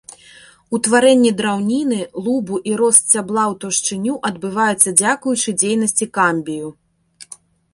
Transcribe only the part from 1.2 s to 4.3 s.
драўніны, лубу і рост сцябла ў таўшчыню